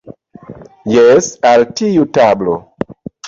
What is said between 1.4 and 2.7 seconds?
al tiu tablo.